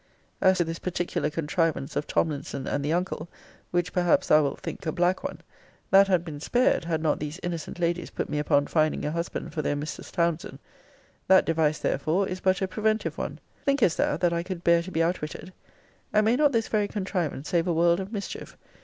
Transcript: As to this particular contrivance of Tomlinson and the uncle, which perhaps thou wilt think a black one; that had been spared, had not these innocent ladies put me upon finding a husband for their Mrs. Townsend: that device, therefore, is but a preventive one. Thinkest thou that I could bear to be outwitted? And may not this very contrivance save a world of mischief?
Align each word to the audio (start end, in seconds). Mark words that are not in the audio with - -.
As 0.41 0.57
to 0.57 0.63
this 0.63 0.79
particular 0.79 1.29
contrivance 1.29 1.95
of 1.95 2.07
Tomlinson 2.07 2.65
and 2.65 2.83
the 2.83 2.91
uncle, 2.91 3.29
which 3.69 3.93
perhaps 3.93 4.29
thou 4.29 4.41
wilt 4.41 4.59
think 4.59 4.83
a 4.87 4.91
black 4.91 5.23
one; 5.23 5.41
that 5.91 6.07
had 6.07 6.25
been 6.25 6.39
spared, 6.39 6.85
had 6.85 7.03
not 7.03 7.19
these 7.19 7.39
innocent 7.43 7.77
ladies 7.77 8.09
put 8.09 8.27
me 8.27 8.39
upon 8.39 8.65
finding 8.65 9.05
a 9.05 9.11
husband 9.11 9.53
for 9.53 9.61
their 9.61 9.75
Mrs. 9.75 10.11
Townsend: 10.11 10.57
that 11.27 11.45
device, 11.45 11.77
therefore, 11.77 12.27
is 12.27 12.39
but 12.39 12.63
a 12.63 12.67
preventive 12.67 13.15
one. 13.19 13.39
Thinkest 13.63 13.97
thou 13.97 14.17
that 14.17 14.33
I 14.33 14.41
could 14.41 14.63
bear 14.63 14.81
to 14.81 14.89
be 14.89 15.03
outwitted? 15.03 15.53
And 16.11 16.25
may 16.25 16.35
not 16.35 16.51
this 16.51 16.67
very 16.67 16.87
contrivance 16.87 17.47
save 17.49 17.67
a 17.67 17.73
world 17.73 17.99
of 17.99 18.11
mischief? 18.11 18.57